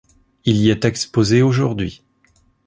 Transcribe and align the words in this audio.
Il 0.45 0.55
y 0.57 0.71
est 0.71 0.83
exposé 0.83 1.43
aujourd'hui. 1.43 2.01